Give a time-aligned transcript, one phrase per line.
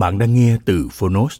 [0.00, 1.36] Bạn đang nghe từ Phonos.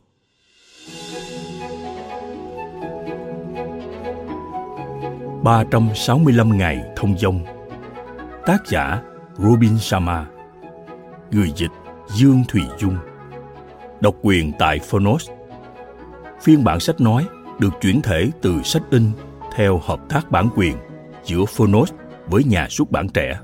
[5.43, 7.45] ba trăm sáu mươi lăm ngày thông dong
[8.47, 9.03] Tác giả
[9.39, 10.27] Robin Sharma
[11.31, 11.71] Người dịch
[12.17, 12.97] Dương Thùy Dung
[14.01, 15.31] Độc quyền tại Phonos
[16.43, 17.27] Phiên bản sách nói
[17.59, 19.11] được chuyển thể từ sách in
[19.57, 20.77] theo hợp tác bản quyền
[21.25, 21.93] giữa Phonos
[22.27, 23.39] với nhà xuất bản trẻ.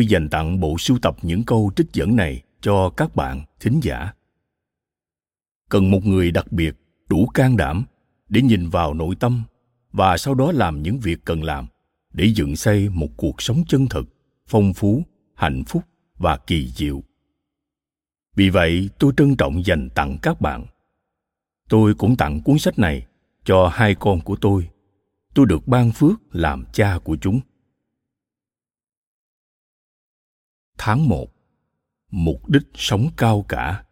[0.00, 3.80] Tôi dành tặng bộ sưu tập những câu trích dẫn này cho các bạn thính
[3.82, 4.12] giả.
[5.68, 6.74] Cần một người đặc biệt,
[7.08, 7.84] đủ can đảm
[8.28, 9.42] để nhìn vào nội tâm
[9.92, 11.66] và sau đó làm những việc cần làm
[12.12, 14.06] để dựng xây một cuộc sống chân thực,
[14.46, 15.02] phong phú,
[15.34, 15.82] hạnh phúc
[16.18, 17.02] và kỳ diệu.
[18.36, 20.66] Vì vậy, tôi trân trọng dành tặng các bạn.
[21.68, 23.06] Tôi cũng tặng cuốn sách này
[23.44, 24.68] cho hai con của tôi.
[25.34, 27.40] Tôi được ban phước làm cha của chúng.
[30.82, 31.26] Tháng 1
[32.10, 33.84] Mục đích sống cao cả.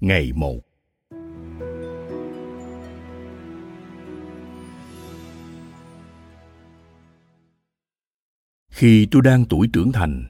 [0.00, 0.73] Ngày 1
[8.84, 10.24] Khi tôi đang tuổi trưởng thành,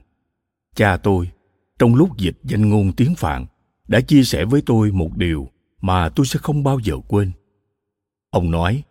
[0.75, 1.31] cha tôi,
[1.79, 3.45] trong lúc dịch danh ngôn tiếng Phạn,
[3.87, 5.49] đã chia sẻ với tôi một điều
[5.81, 7.31] mà tôi sẽ không bao giờ quên.
[8.29, 8.83] Ông nói,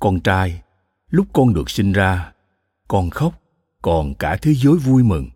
[0.00, 0.62] con trai,
[1.10, 2.32] lúc con được sinh ra,
[2.88, 3.42] con khóc,
[3.82, 5.28] còn cả thế giới vui mừng.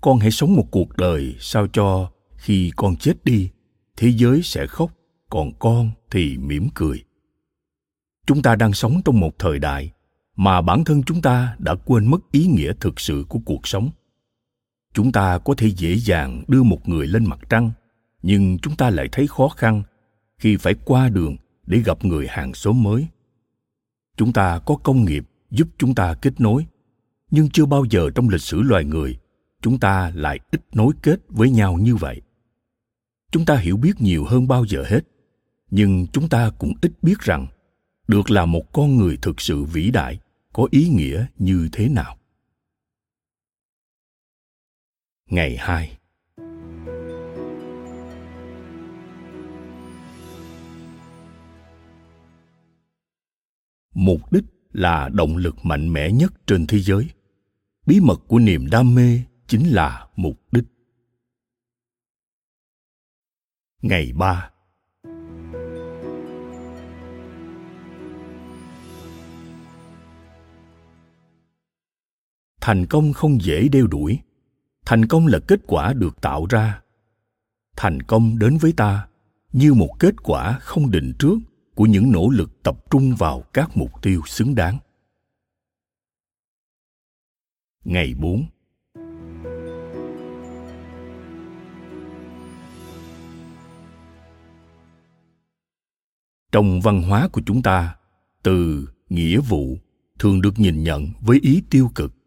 [0.00, 3.50] Con hãy sống một cuộc đời sao cho khi con chết đi,
[3.96, 4.90] thế giới sẽ khóc,
[5.30, 7.04] còn con thì mỉm cười.
[8.26, 9.92] Chúng ta đang sống trong một thời đại
[10.38, 13.90] mà bản thân chúng ta đã quên mất ý nghĩa thực sự của cuộc sống.
[14.92, 17.70] Chúng ta có thể dễ dàng đưa một người lên mặt trăng,
[18.22, 19.82] nhưng chúng ta lại thấy khó khăn
[20.38, 23.06] khi phải qua đường để gặp người hàng xóm mới.
[24.16, 26.66] Chúng ta có công nghiệp giúp chúng ta kết nối,
[27.30, 29.18] nhưng chưa bao giờ trong lịch sử loài người,
[29.62, 32.20] chúng ta lại ít nối kết với nhau như vậy.
[33.30, 35.00] Chúng ta hiểu biết nhiều hơn bao giờ hết,
[35.70, 37.46] nhưng chúng ta cũng ít biết rằng
[38.08, 40.18] được là một con người thực sự vĩ đại
[40.52, 42.18] có ý nghĩa như thế nào.
[45.26, 45.98] Ngày 2
[53.94, 57.10] Mục đích là động lực mạnh mẽ nhất trên thế giới.
[57.86, 60.64] Bí mật của niềm đam mê chính là mục đích.
[63.82, 64.50] Ngày 3
[72.68, 74.18] thành công không dễ đeo đuổi.
[74.84, 76.82] Thành công là kết quả được tạo ra.
[77.76, 79.08] Thành công đến với ta
[79.52, 81.38] như một kết quả không định trước
[81.74, 84.78] của những nỗ lực tập trung vào các mục tiêu xứng đáng.
[87.84, 88.46] Ngày 4
[96.52, 97.96] trong văn hóa của chúng ta,
[98.42, 99.78] từ nghĩa vụ
[100.18, 102.17] thường được nhìn nhận với ý tiêu cực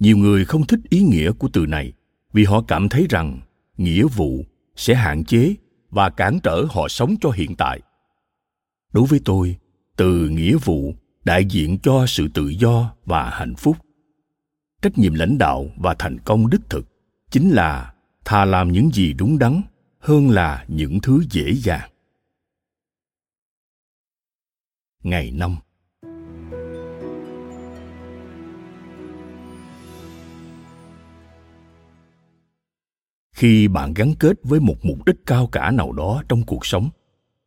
[0.00, 1.92] nhiều người không thích ý nghĩa của từ này,
[2.32, 3.40] vì họ cảm thấy rằng
[3.76, 4.44] nghĩa vụ
[4.76, 5.54] sẽ hạn chế
[5.90, 7.80] và cản trở họ sống cho hiện tại.
[8.92, 9.56] Đối với tôi,
[9.96, 10.94] từ nghĩa vụ
[11.24, 13.76] đại diện cho sự tự do và hạnh phúc.
[14.82, 16.86] Trách nhiệm lãnh đạo và thành công đích thực
[17.30, 17.94] chính là
[18.24, 19.62] thà làm những gì đúng đắn
[19.98, 21.90] hơn là những thứ dễ dàng.
[25.02, 25.56] Ngày năm
[33.40, 36.88] khi bạn gắn kết với một mục đích cao cả nào đó trong cuộc sống,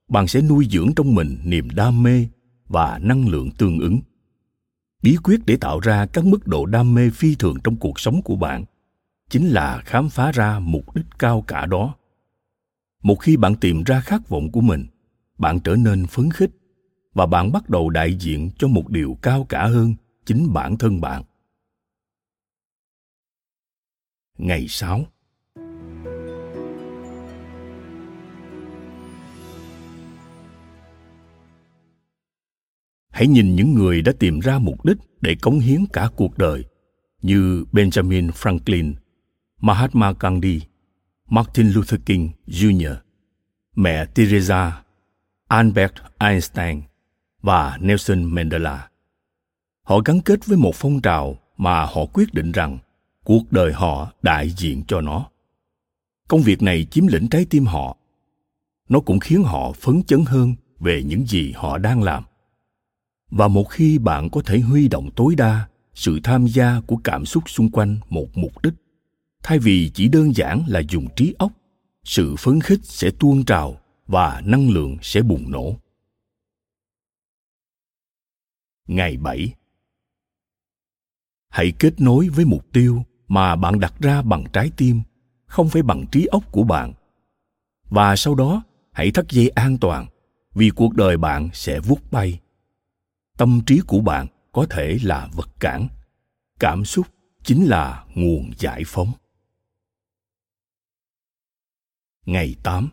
[0.07, 2.27] bạn sẽ nuôi dưỡng trong mình niềm đam mê
[2.67, 3.99] và năng lượng tương ứng
[5.03, 8.21] bí quyết để tạo ra các mức độ đam mê phi thường trong cuộc sống
[8.21, 8.63] của bạn
[9.29, 11.95] chính là khám phá ra mục đích cao cả đó
[13.03, 14.85] một khi bạn tìm ra khát vọng của mình,
[15.37, 16.51] bạn trở nên phấn khích
[17.13, 21.01] và bạn bắt đầu đại diện cho một điều cao cả hơn chính bản thân
[21.01, 21.23] bạn.
[24.37, 25.05] Ngày 6
[33.13, 36.65] Hãy nhìn những người đã tìm ra mục đích để cống hiến cả cuộc đời
[37.21, 38.93] như Benjamin Franklin,
[39.61, 40.61] Mahatma Gandhi,
[41.29, 42.95] Martin Luther King Jr.,
[43.75, 44.83] mẹ Teresa,
[45.47, 46.81] Albert Einstein
[47.41, 48.89] và Nelson Mandela.
[49.83, 52.77] Họ gắn kết với một phong trào mà họ quyết định rằng
[53.23, 55.29] cuộc đời họ đại diện cho nó.
[56.27, 57.97] Công việc này chiếm lĩnh trái tim họ.
[58.89, 62.23] Nó cũng khiến họ phấn chấn hơn về những gì họ đang làm
[63.35, 67.25] và một khi bạn có thể huy động tối đa sự tham gia của cảm
[67.25, 68.73] xúc xung quanh một mục đích,
[69.43, 71.51] thay vì chỉ đơn giản là dùng trí óc,
[72.03, 73.77] sự phấn khích sẽ tuôn trào
[74.07, 75.75] và năng lượng sẽ bùng nổ.
[78.87, 79.53] Ngày 7
[81.49, 85.01] hãy kết nối với mục tiêu mà bạn đặt ra bằng trái tim,
[85.45, 86.93] không phải bằng trí óc của bạn.
[87.89, 90.05] Và sau đó, hãy thắt dây an toàn,
[90.53, 92.39] vì cuộc đời bạn sẽ vút bay
[93.43, 95.87] tâm trí của bạn có thể là vật cản.
[96.59, 97.07] Cảm xúc
[97.43, 99.11] chính là nguồn giải phóng.
[102.25, 102.89] Ngày 8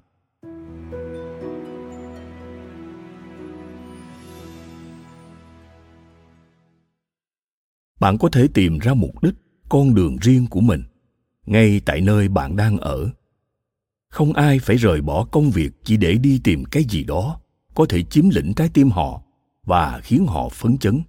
[8.01, 9.35] bạn có thể tìm ra mục đích,
[9.69, 10.83] con đường riêng của mình,
[11.47, 13.11] ngay tại nơi bạn đang ở.
[14.09, 17.41] Không ai phải rời bỏ công việc chỉ để đi tìm cái gì đó,
[17.75, 19.23] có thể chiếm lĩnh trái tim họ
[19.65, 21.03] và khiến họ phấn chấn.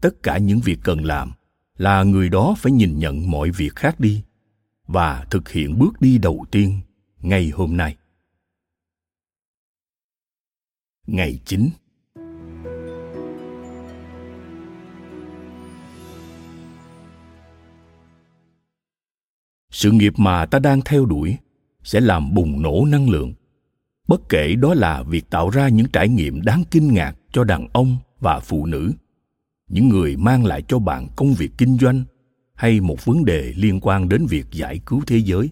[0.00, 1.32] Tất cả những việc cần làm
[1.76, 4.22] là người đó phải nhìn nhận mọi việc khác đi
[4.86, 6.80] và thực hiện bước đi đầu tiên
[7.20, 7.96] ngày hôm nay.
[11.06, 11.70] Ngày 9
[19.82, 21.36] sự nghiệp mà ta đang theo đuổi
[21.82, 23.34] sẽ làm bùng nổ năng lượng.
[24.08, 27.68] Bất kể đó là việc tạo ra những trải nghiệm đáng kinh ngạc cho đàn
[27.72, 28.92] ông và phụ nữ,
[29.68, 32.04] những người mang lại cho bạn công việc kinh doanh
[32.54, 35.50] hay một vấn đề liên quan đến việc giải cứu thế giới.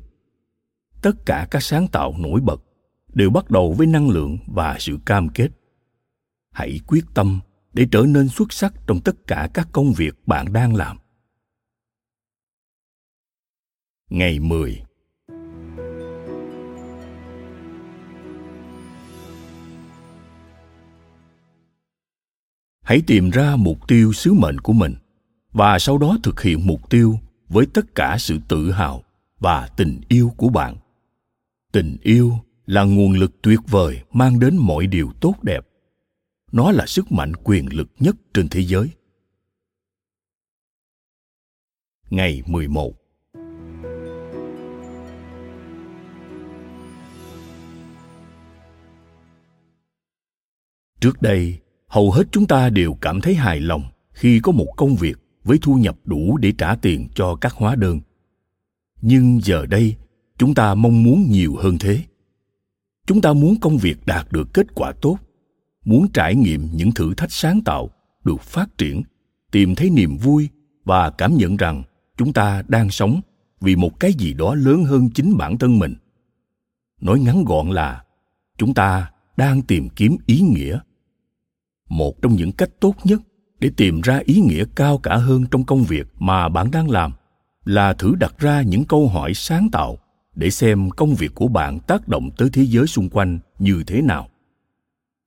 [1.02, 2.62] Tất cả các sáng tạo nổi bật
[3.14, 5.48] đều bắt đầu với năng lượng và sự cam kết.
[6.50, 7.40] Hãy quyết tâm
[7.72, 10.98] để trở nên xuất sắc trong tất cả các công việc bạn đang làm.
[14.10, 14.82] Ngày 10
[22.90, 24.94] hãy tìm ra mục tiêu sứ mệnh của mình
[25.52, 27.18] và sau đó thực hiện mục tiêu
[27.48, 29.04] với tất cả sự tự hào
[29.38, 30.76] và tình yêu của bạn.
[31.72, 32.32] Tình yêu
[32.66, 35.66] là nguồn lực tuyệt vời mang đến mọi điều tốt đẹp.
[36.52, 38.90] Nó là sức mạnh quyền lực nhất trên thế giới.
[42.10, 42.94] Ngày 11
[51.00, 51.58] Trước đây,
[51.90, 53.82] hầu hết chúng ta đều cảm thấy hài lòng
[54.12, 57.74] khi có một công việc với thu nhập đủ để trả tiền cho các hóa
[57.74, 58.00] đơn.
[59.02, 59.96] Nhưng giờ đây,
[60.38, 62.00] chúng ta mong muốn nhiều hơn thế.
[63.06, 65.18] Chúng ta muốn công việc đạt được kết quả tốt,
[65.84, 67.90] muốn trải nghiệm những thử thách sáng tạo,
[68.24, 69.02] được phát triển,
[69.50, 70.48] tìm thấy niềm vui
[70.84, 71.82] và cảm nhận rằng
[72.16, 73.20] chúng ta đang sống
[73.60, 75.94] vì một cái gì đó lớn hơn chính bản thân mình.
[77.00, 78.04] Nói ngắn gọn là,
[78.58, 80.80] chúng ta đang tìm kiếm ý nghĩa
[81.90, 83.20] một trong những cách tốt nhất
[83.58, 87.12] để tìm ra ý nghĩa cao cả hơn trong công việc mà bạn đang làm
[87.64, 89.98] là thử đặt ra những câu hỏi sáng tạo
[90.34, 94.02] để xem công việc của bạn tác động tới thế giới xung quanh như thế
[94.02, 94.28] nào.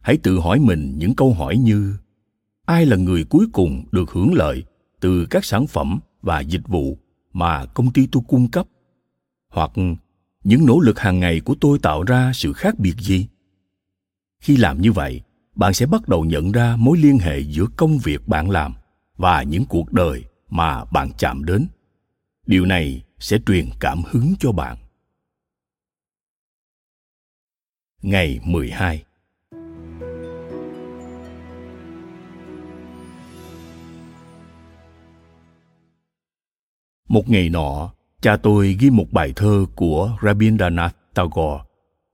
[0.01, 1.93] Hãy tự hỏi mình những câu hỏi như,
[2.65, 4.63] ai là người cuối cùng được hưởng lợi
[4.99, 6.97] từ các sản phẩm và dịch vụ
[7.33, 8.67] mà công ty tôi cung cấp?
[9.49, 9.71] Hoặc,
[10.43, 13.27] những nỗ lực hàng ngày của tôi tạo ra sự khác biệt gì?
[14.39, 15.21] Khi làm như vậy
[15.55, 18.73] bạn sẽ bắt đầu nhận ra mối liên hệ giữa công việc bạn làm
[19.17, 21.67] và những cuộc đời mà bạn chạm đến.
[22.45, 24.77] Điều này sẽ truyền cảm hứng cho bạn.
[28.01, 29.03] Ngày 12
[37.07, 41.63] Một ngày nọ, cha tôi ghi một bài thơ của Rabindranath Tagore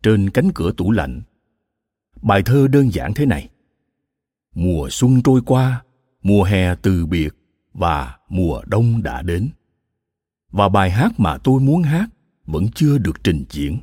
[0.03, 1.21] trên cánh cửa tủ lạnh.
[2.21, 3.49] Bài thơ đơn giản thế này.
[4.55, 5.83] Mùa xuân trôi qua,
[6.21, 7.29] mùa hè từ biệt
[7.73, 9.49] và mùa đông đã đến.
[10.51, 12.09] Và bài hát mà tôi muốn hát
[12.45, 13.77] vẫn chưa được trình diễn.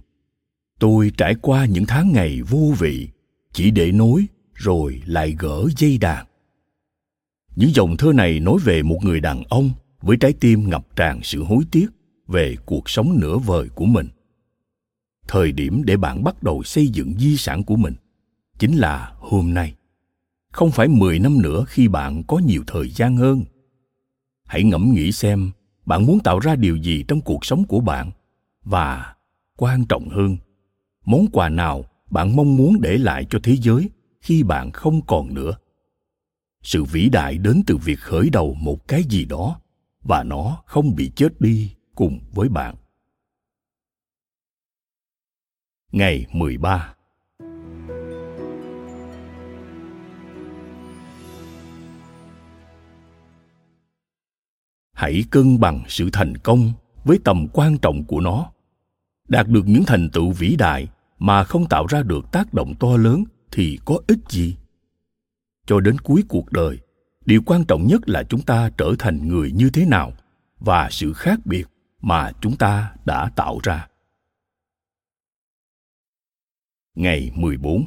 [0.79, 3.09] Tôi trải qua những tháng ngày vô vị,
[3.53, 6.27] chỉ để nối rồi lại gỡ dây đàn.
[7.57, 11.21] Những dòng thơ này nói về một người đàn ông với trái tim ngập tràn
[11.23, 11.87] sự hối tiếc
[12.29, 14.09] về cuộc sống nửa vời của mình
[15.29, 17.95] thời điểm để bạn bắt đầu xây dựng di sản của mình
[18.59, 19.75] chính là hôm nay
[20.57, 23.45] không phải 10 năm nữa khi bạn có nhiều thời gian hơn.
[24.45, 25.51] Hãy ngẫm nghĩ xem
[25.87, 28.11] bạn muốn tạo ra điều gì trong cuộc sống của bạn
[28.65, 29.15] và
[29.57, 30.37] quan trọng hơn,
[31.05, 35.35] món quà nào bạn mong muốn để lại cho thế giới khi bạn không còn
[35.35, 35.57] nữa.
[36.63, 39.61] Sự vĩ đại đến từ việc khởi đầu một cái gì đó
[40.03, 42.75] và nó không bị chết đi cùng với bạn.
[45.93, 46.96] Ngày 13
[54.97, 56.73] Hãy cân bằng sự thành công
[57.05, 58.51] với tầm quan trọng của nó.
[59.29, 60.89] Đạt được những thành tựu vĩ đại
[61.19, 64.57] mà không tạo ra được tác động to lớn thì có ích gì?
[65.67, 66.79] Cho đến cuối cuộc đời,
[67.27, 70.13] điều quan trọng nhất là chúng ta trở thành người như thế nào
[70.59, 71.67] và sự khác biệt
[72.01, 73.89] mà chúng ta đã tạo ra.
[76.95, 77.85] Ngày 14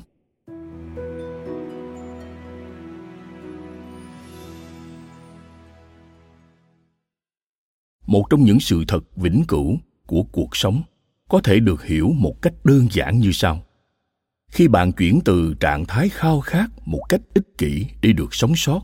[8.10, 10.82] Một trong những sự thật vĩnh cửu của cuộc sống,
[11.28, 13.64] có thể được hiểu một cách đơn giản như sau
[14.52, 18.56] khi bạn chuyển từ trạng thái khao khát một cách ích kỷ để được sống
[18.56, 18.82] sót,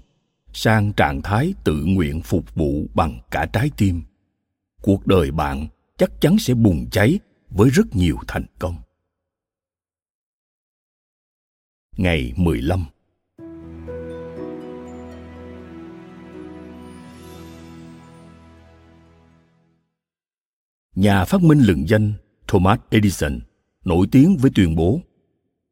[0.53, 4.03] sang trạng thái tự nguyện phục vụ bằng cả trái tim,
[4.82, 5.67] cuộc đời bạn
[5.98, 8.75] chắc chắn sẽ bùng cháy với rất nhiều thành công.
[11.98, 12.86] Ngày 15
[20.95, 22.13] Nhà phát minh lừng danh
[22.47, 23.39] Thomas Edison
[23.85, 25.01] nổi tiếng với tuyên bố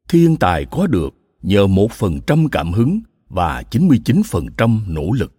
[0.08, 5.32] Thiên tài có được nhờ một phần trăm cảm hứng và 99% nỗ lực.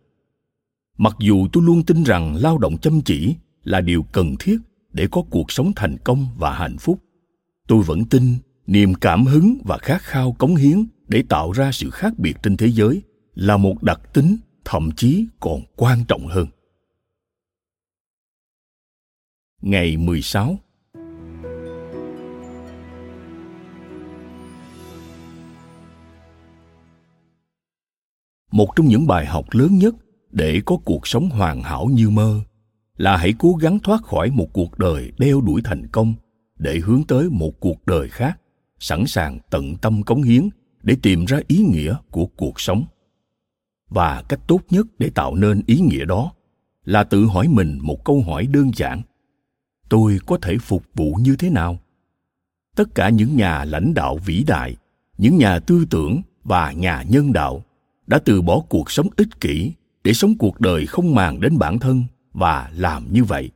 [0.97, 4.57] Mặc dù tôi luôn tin rằng lao động chăm chỉ là điều cần thiết
[4.93, 6.99] để có cuộc sống thành công và hạnh phúc,
[7.67, 8.23] tôi vẫn tin
[8.67, 12.57] niềm cảm hứng và khát khao cống hiến để tạo ra sự khác biệt trên
[12.57, 13.01] thế giới
[13.35, 16.47] là một đặc tính thậm chí còn quan trọng hơn.
[19.62, 20.57] Ngày 16
[28.51, 29.95] một trong những bài học lớn nhất
[30.31, 32.41] để có cuộc sống hoàn hảo như mơ
[32.97, 36.13] là hãy cố gắng thoát khỏi một cuộc đời đeo đuổi thành công
[36.57, 38.39] để hướng tới một cuộc đời khác,
[38.79, 40.50] sẵn sàng tận tâm cống hiến
[40.83, 42.85] để tìm ra ý nghĩa của cuộc sống.
[43.89, 46.31] Và cách tốt nhất để tạo nên ý nghĩa đó
[46.85, 49.01] là tự hỏi mình một câu hỏi đơn giản
[49.89, 51.79] tôi có thể phục vụ như thế nào?
[52.75, 54.75] Tất cả những nhà lãnh đạo vĩ đại,
[55.17, 57.63] những nhà tư tưởng và nhà nhân đạo
[58.07, 59.71] đã từ bỏ cuộc sống ích kỷ
[60.03, 63.51] để sống cuộc đời không màng đến bản thân và làm như vậy.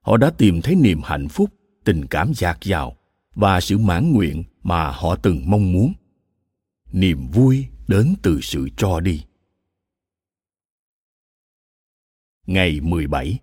[0.00, 1.50] Họ đã tìm thấy niềm hạnh phúc,
[1.84, 2.96] tình cảm dạt dào
[3.34, 5.92] và sự mãn nguyện mà họ từng mong muốn.
[6.92, 9.24] Niềm vui đến từ sự cho đi.
[12.46, 13.38] Ngày 17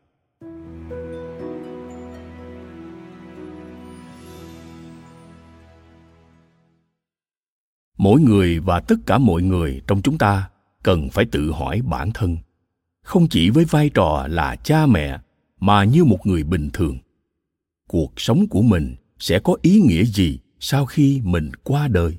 [8.03, 10.49] mỗi người và tất cả mọi người trong chúng ta
[10.83, 12.37] cần phải tự hỏi bản thân.
[13.03, 15.19] Không chỉ với vai trò là cha mẹ,
[15.59, 16.97] mà như một người bình thường.
[17.87, 22.17] Cuộc sống của mình sẽ có ý nghĩa gì sau khi mình qua đời?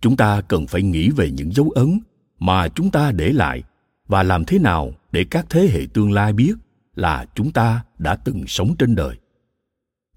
[0.00, 2.00] Chúng ta cần phải nghĩ về những dấu ấn
[2.38, 3.62] mà chúng ta để lại
[4.08, 6.54] và làm thế nào để các thế hệ tương lai biết
[6.94, 9.16] là chúng ta đã từng sống trên đời.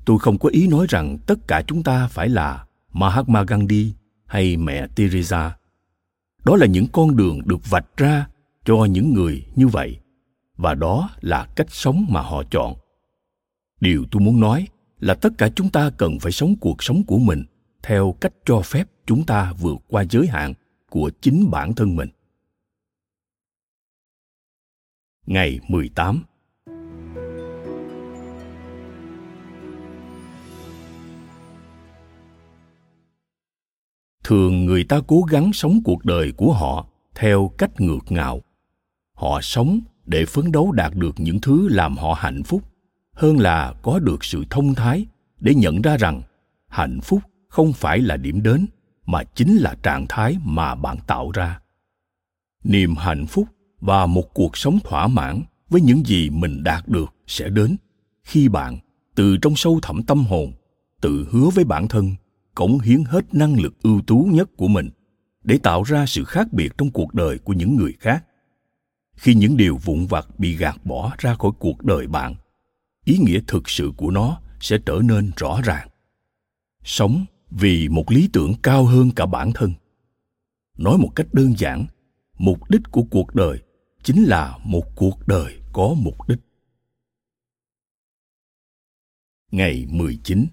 [0.05, 3.93] Tôi không có ý nói rằng tất cả chúng ta phải là mahatma gandhi
[4.31, 5.57] hay mẹ Teresa.
[6.45, 8.27] Đó là những con đường được vạch ra
[8.65, 9.99] cho những người như vậy,
[10.55, 12.75] và đó là cách sống mà họ chọn.
[13.79, 14.67] Điều tôi muốn nói
[14.99, 17.43] là tất cả chúng ta cần phải sống cuộc sống của mình
[17.83, 20.53] theo cách cho phép chúng ta vượt qua giới hạn
[20.89, 22.09] của chính bản thân mình.
[25.25, 26.23] Ngày 18
[34.31, 38.41] thường người ta cố gắng sống cuộc đời của họ theo cách ngược ngạo
[39.21, 42.61] họ sống để phấn đấu đạt được những thứ làm họ hạnh phúc,
[43.13, 45.05] hơn là có được sự thông thái
[45.39, 46.21] để nhận ra rằng
[46.67, 48.65] hạnh phúc không phải là điểm đến
[49.05, 51.59] mà chính là trạng thái mà bạn tạo ra.
[52.63, 53.47] Niềm hạnh phúc
[53.79, 57.75] và một cuộc sống thỏa mãn với những gì mình đạt được sẽ đến
[58.23, 58.77] khi bạn
[59.15, 60.51] từ trong sâu thẳm tâm hồn
[61.01, 62.15] tự hứa với bản thân
[62.55, 64.89] cống hiến hết năng lực ưu tú nhất của mình
[65.43, 68.25] để tạo ra sự khác biệt trong cuộc đời của những người khác.
[69.13, 72.35] Khi những điều vụn vặt bị gạt bỏ ra khỏi cuộc đời bạn,
[73.05, 75.89] ý nghĩa thực sự của nó sẽ trở nên rõ ràng.
[76.83, 79.73] Sống vì một lý tưởng cao hơn cả bản thân.
[80.77, 81.85] Nói một cách đơn giản,
[82.37, 83.59] mục đích của cuộc đời
[84.03, 86.39] chính là một cuộc đời có mục đích.
[89.51, 90.45] Ngày 19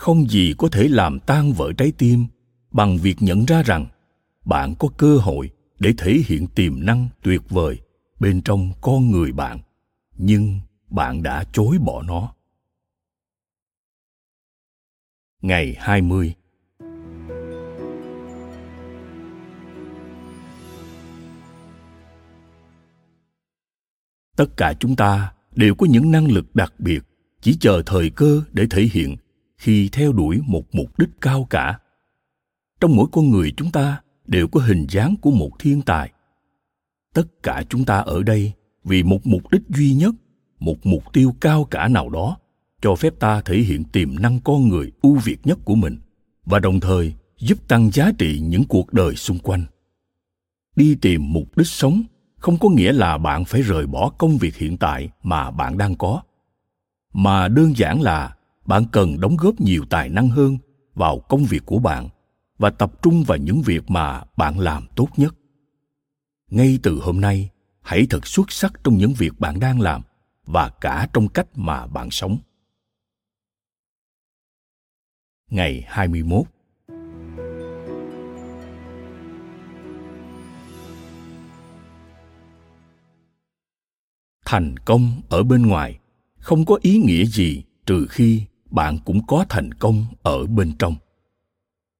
[0.00, 2.26] không gì có thể làm tan vỡ trái tim
[2.70, 3.86] bằng việc nhận ra rằng
[4.44, 7.80] bạn có cơ hội để thể hiện tiềm năng tuyệt vời
[8.20, 9.60] bên trong con người bạn
[10.16, 12.34] nhưng bạn đã chối bỏ nó.
[15.42, 16.34] Ngày 20
[24.36, 27.00] Tất cả chúng ta đều có những năng lực đặc biệt,
[27.40, 29.16] chỉ chờ thời cơ để thể hiện
[29.60, 31.78] khi theo đuổi một mục đích cao cả.
[32.80, 36.12] Trong mỗi con người chúng ta đều có hình dáng của một thiên tài.
[37.14, 38.52] Tất cả chúng ta ở đây
[38.84, 40.14] vì một mục đích duy nhất,
[40.58, 42.36] một mục tiêu cao cả nào đó,
[42.82, 45.98] cho phép ta thể hiện tiềm năng con người ưu việt nhất của mình
[46.44, 49.64] và đồng thời giúp tăng giá trị những cuộc đời xung quanh.
[50.76, 52.02] Đi tìm mục đích sống
[52.36, 55.96] không có nghĩa là bạn phải rời bỏ công việc hiện tại mà bạn đang
[55.96, 56.22] có,
[57.12, 60.58] mà đơn giản là bạn cần đóng góp nhiều tài năng hơn
[60.94, 62.08] vào công việc của bạn
[62.58, 65.34] và tập trung vào những việc mà bạn làm tốt nhất
[66.50, 70.02] ngay từ hôm nay, hãy thật xuất sắc trong những việc bạn đang làm
[70.46, 72.38] và cả trong cách mà bạn sống.
[75.50, 76.46] Ngày 21
[84.44, 85.98] Thành công ở bên ngoài
[86.38, 90.94] không có ý nghĩa gì trừ khi bạn cũng có thành công ở bên trong.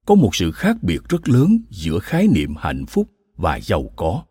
[0.06, 4.24] Có một sự khác biệt rất lớn giữa khái niệm hạnh phúc và giàu có.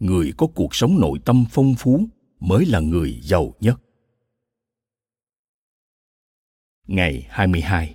[0.00, 2.08] Người có cuộc sống nội tâm phong phú
[2.40, 3.80] mới là người giàu nhất.
[6.86, 7.94] Ngày 22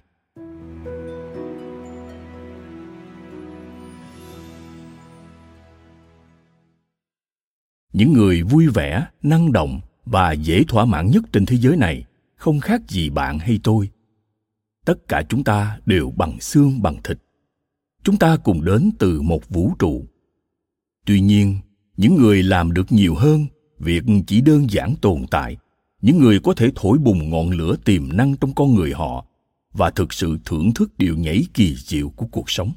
[7.94, 12.06] Những người vui vẻ, năng động và dễ thỏa mãn nhất trên thế giới này
[12.40, 13.90] không khác gì bạn hay tôi.
[14.86, 17.20] Tất cả chúng ta đều bằng xương bằng thịt.
[18.04, 20.06] Chúng ta cùng đến từ một vũ trụ.
[21.06, 21.58] Tuy nhiên,
[21.98, 23.46] những người làm được nhiều hơn,
[23.80, 25.58] việc chỉ đơn giản tồn tại.
[26.02, 29.26] Những người có thể thổi bùng ngọn lửa tiềm năng trong con người họ
[29.74, 32.72] và thực sự thưởng thức điều nhảy kỳ diệu của cuộc sống.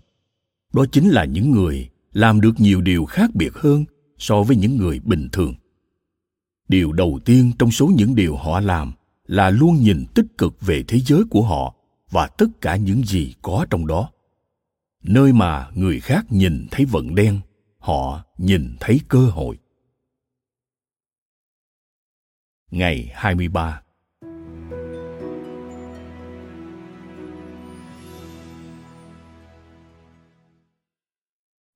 [0.72, 3.84] Đó chính là những người làm được nhiều điều khác biệt hơn
[4.18, 5.54] so với những người bình thường.
[6.68, 8.92] Điều đầu tiên trong số những điều họ làm
[9.32, 11.74] là luôn nhìn tích cực về thế giới của họ
[12.10, 14.10] và tất cả những gì có trong đó.
[15.02, 17.40] Nơi mà người khác nhìn thấy vận đen,
[17.78, 19.58] họ nhìn thấy cơ hội.
[22.70, 23.82] Ngày 23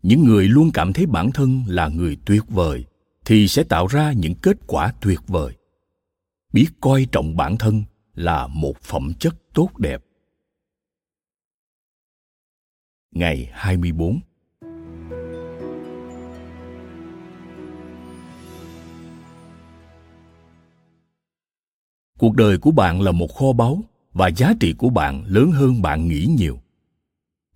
[0.03, 2.85] Những người luôn cảm thấy bản thân là người tuyệt vời
[3.25, 5.57] thì sẽ tạo ra những kết quả tuyệt vời
[6.57, 10.03] biết coi trọng bản thân là một phẩm chất tốt đẹp.
[13.15, 14.21] Ngày 24
[22.19, 25.83] Cuộc đời của bạn là một kho báu và giá trị của bạn lớn hơn
[25.83, 26.59] bạn nghĩ nhiều.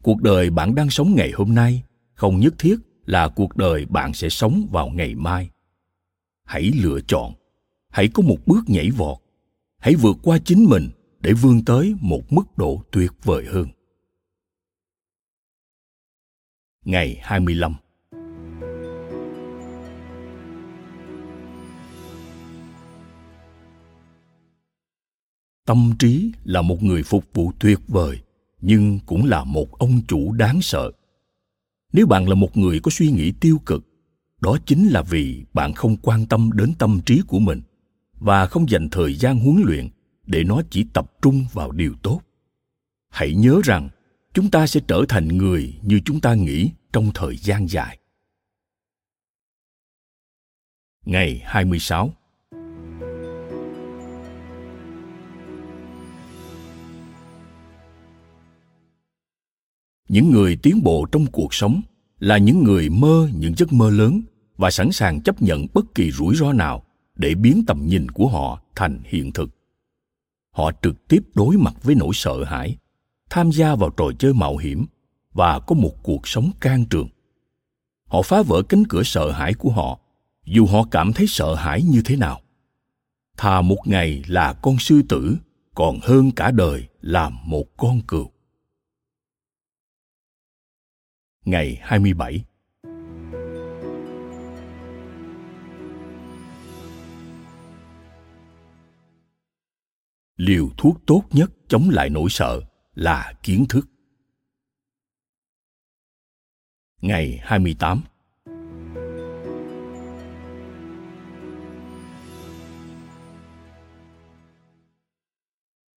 [0.02, 1.82] Cuộc đời bạn đang sống ngày hôm nay
[2.14, 5.50] không nhất thiết là cuộc đời bạn sẽ sống vào ngày mai.
[6.44, 7.39] Hãy lựa chọn
[7.90, 9.18] hãy có một bước nhảy vọt.
[9.78, 13.68] Hãy vượt qua chính mình để vươn tới một mức độ tuyệt vời hơn.
[16.84, 17.74] Ngày 25
[25.70, 28.18] tâm trí là một người phục vụ tuyệt vời,
[28.60, 30.92] nhưng cũng là một ông chủ đáng sợ.
[31.92, 33.84] Nếu bạn là một người có suy nghĩ tiêu cực,
[34.40, 37.60] đó chính là vì bạn không quan tâm đến tâm trí của mình
[38.20, 39.88] và không dành thời gian huấn luyện
[40.26, 42.20] để nó chỉ tập trung vào điều tốt
[43.10, 43.88] hãy nhớ rằng,
[44.34, 47.98] chúng ta sẽ trở thành người như chúng ta nghĩ trong thời gian dài.
[51.04, 52.12] Ngày 26
[60.08, 61.80] những người tiến bộ trong cuộc sống
[62.18, 64.22] là những người mơ những giấc mơ lớn
[64.56, 66.84] và sẵn sàng chấp nhận bất kỳ rủi ro nào
[67.20, 69.50] để biến tầm nhìn của họ thành hiện thực.
[70.50, 72.76] Họ trực tiếp đối mặt với nỗi sợ hãi,
[73.30, 74.86] tham gia vào trò chơi mạo hiểm
[75.32, 77.08] và có một cuộc sống can trường.
[78.06, 80.00] Họ phá vỡ cánh cửa sợ hãi của họ,
[80.44, 82.40] dù họ cảm thấy sợ hãi như thế nào.
[83.36, 85.36] Thà một ngày là con sư tử,
[85.74, 88.30] còn hơn cả đời là một con cừu.
[91.44, 92.44] Ngày 27.
[100.40, 102.60] Liều thuốc tốt nhất chống lại nỗi sợ
[102.94, 103.88] là kiến thức.
[107.00, 108.02] Ngày 28.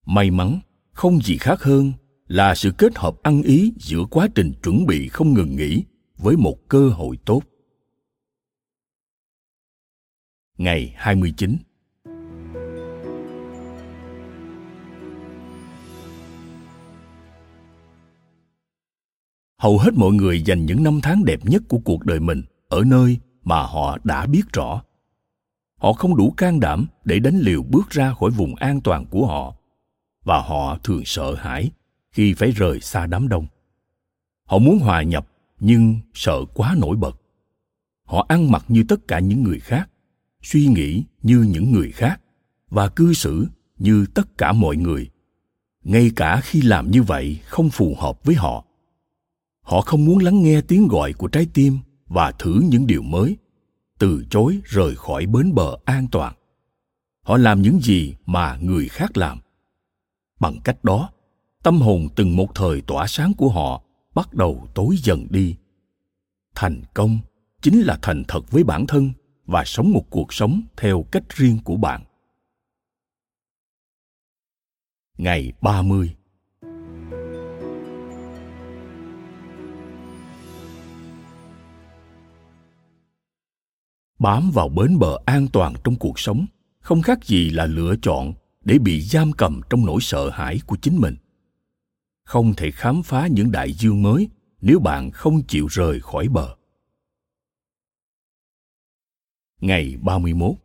[0.06, 0.60] May mắn,
[0.92, 1.94] không gì khác hơn
[2.28, 5.84] là sự kết hợp ăn ý giữa quá trình chuẩn bị không ngừng nghỉ
[6.18, 7.42] với một cơ hội tốt.
[10.58, 11.58] Ngày 29
[19.64, 22.84] Hầu hết mọi người dành những năm tháng đẹp nhất của cuộc đời mình ở
[22.86, 24.84] nơi mà họ đã biết rõ.
[25.78, 29.28] Họ không đủ can đảm để đánh liều bước ra khỏi vùng an toàn của
[29.28, 29.56] họ,
[30.24, 31.72] và họ thường sợ hãi
[32.12, 33.48] khi phải rời xa đám đông.
[34.46, 35.28] Họ muốn hòa nhập
[35.60, 37.22] nhưng sợ quá nổi bật.
[38.06, 39.90] Họ ăn mặc như tất cả những người khác,
[40.42, 42.22] suy nghĩ như những người khác,
[42.70, 43.48] và cư xử
[43.78, 45.10] như tất cả mọi người.
[45.84, 48.66] Ngay cả khi làm như vậy không phù hợp với họ
[49.64, 53.38] họ không muốn lắng nghe tiếng gọi của trái tim và thử những điều mới,
[54.00, 56.34] từ chối rời khỏi bến bờ an toàn.
[57.22, 59.40] Họ làm những gì mà người khác làm.
[60.40, 61.10] Bằng cách đó,
[61.64, 63.84] tâm hồn từng một thời tỏa sáng của họ
[64.16, 65.56] bắt đầu tối dần đi.
[66.56, 67.20] Thành công
[67.62, 69.12] chính là thành thật với bản thân
[69.46, 72.04] và sống một cuộc sống theo cách riêng của bạn.
[75.18, 76.16] Ngày 30
[84.24, 86.46] Bám vào bến bờ an toàn trong cuộc sống
[86.80, 90.78] không khác gì là lựa chọn để bị giam cầm trong nỗi sợ hãi của
[90.82, 91.16] chính mình.
[92.26, 94.30] Không thể khám phá những đại dương mới
[94.62, 96.56] nếu bạn không chịu rời khỏi bờ.
[99.62, 100.56] Ngày 31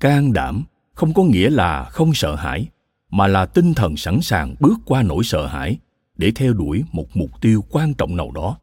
[0.00, 2.68] Can đảm không có nghĩa là không sợ hãi,
[3.16, 5.78] mà là tinh thần sẵn sàng bước qua nỗi sợ hãi
[6.16, 8.58] để theo đuổi một mục tiêu quan trọng nào đó.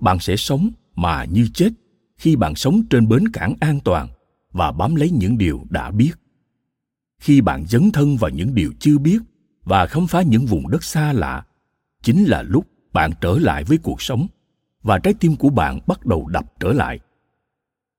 [0.00, 1.70] Bạn sẽ sống mà như chết
[2.16, 4.08] khi bạn sống trên bến cảng an toàn
[4.52, 6.12] và bám lấy những điều đã biết.
[7.18, 9.18] Khi bạn dấn thân vào những điều chưa biết
[9.64, 11.46] và khám phá những vùng đất xa lạ,
[12.02, 14.26] chính là lúc bạn trở lại với cuộc sống
[14.82, 16.98] và trái tim của bạn bắt đầu đập trở lại.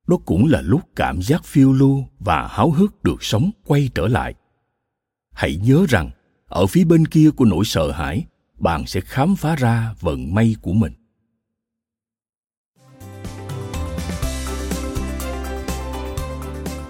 [0.08, 4.08] Đó cũng là lúc cảm giác phiêu lưu và háo hức được sống quay trở
[4.08, 4.36] lại
[5.42, 6.10] hãy nhớ rằng
[6.48, 8.26] ở phía bên kia của nỗi sợ hãi
[8.60, 10.94] bạn sẽ khám phá ra vận may của mình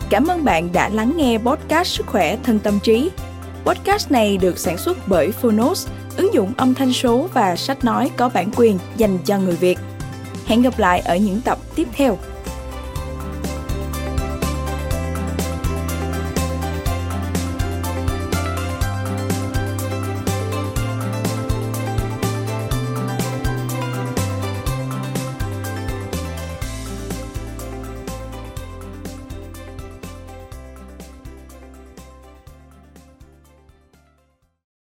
[0.09, 3.09] Cảm ơn bạn đã lắng nghe podcast Sức khỏe thân tâm trí.
[3.65, 5.87] Podcast này được sản xuất bởi Phonos,
[6.17, 9.79] ứng dụng âm thanh số và sách nói có bản quyền dành cho người Việt.
[10.45, 12.17] Hẹn gặp lại ở những tập tiếp theo.